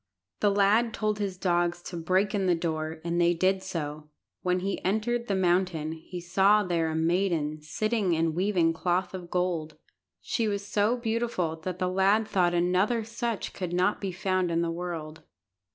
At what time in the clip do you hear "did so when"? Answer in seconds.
3.35-4.61